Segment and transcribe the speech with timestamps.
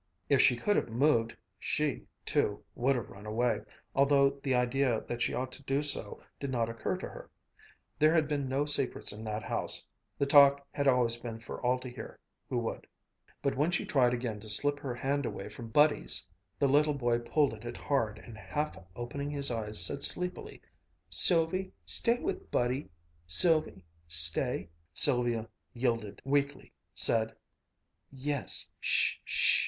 [0.29, 3.61] If she could have moved, she, too, would have run away,
[3.93, 7.29] although the idea that she ought to do so did not occur to her.
[7.99, 9.87] There had been no secrets in that house.
[10.17, 12.17] The talk had always been for all to hear
[12.49, 12.87] who would.
[13.43, 16.25] But when she tried again to slip her hand away from Buddy's
[16.57, 20.63] the little boy pulled at it hard, and half opening his eyes, said sleepily,
[21.11, 22.89] "Sylvie stay with Buddy
[23.27, 24.71] Sylvie stay"
[25.03, 27.35] Sylvia yielded weakly, said:
[28.11, 29.19] "Yes sh!